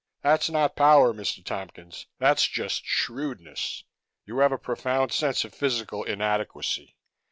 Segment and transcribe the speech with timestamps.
[0.23, 1.45] "That's not power, Mr.
[1.45, 3.83] Tompkins, that's just shrewdness.
[4.25, 6.95] You have a profound sense of physical inadequacy.